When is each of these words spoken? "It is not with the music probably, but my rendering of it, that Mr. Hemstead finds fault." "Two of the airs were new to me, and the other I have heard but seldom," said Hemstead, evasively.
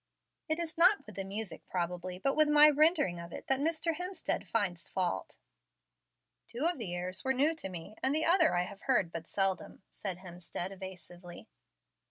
"It 0.49 0.57
is 0.57 0.79
not 0.79 1.05
with 1.05 1.15
the 1.15 1.23
music 1.23 1.61
probably, 1.69 2.17
but 2.17 2.33
my 2.47 2.71
rendering 2.71 3.19
of 3.19 3.31
it, 3.31 3.45
that 3.45 3.59
Mr. 3.59 3.93
Hemstead 3.97 4.47
finds 4.47 4.89
fault." 4.89 5.37
"Two 6.47 6.65
of 6.65 6.79
the 6.79 6.95
airs 6.95 7.23
were 7.23 7.33
new 7.35 7.53
to 7.57 7.69
me, 7.69 7.93
and 8.01 8.15
the 8.15 8.25
other 8.25 8.55
I 8.55 8.63
have 8.63 8.81
heard 8.81 9.11
but 9.11 9.27
seldom," 9.27 9.83
said 9.91 10.17
Hemstead, 10.17 10.71
evasively. 10.71 11.47